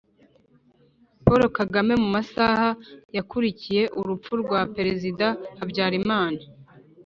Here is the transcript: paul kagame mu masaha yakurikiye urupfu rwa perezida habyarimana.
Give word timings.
paul 1.25 1.41
kagame 1.57 1.93
mu 2.01 2.07
masaha 2.15 2.69
yakurikiye 3.15 3.83
urupfu 3.99 4.31
rwa 4.41 4.59
perezida 4.75 5.25
habyarimana. 5.57 6.41